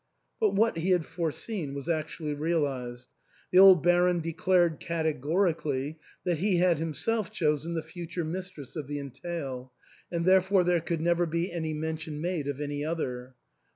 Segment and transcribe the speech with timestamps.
[0.39, 3.09] But what he had foreseen was actually realised;
[3.51, 8.97] the old Baron declared categorically that he had himself chosen the future mistress of the
[8.97, 9.73] entail,
[10.11, 13.35] and therefore there could never be any mention made of any other.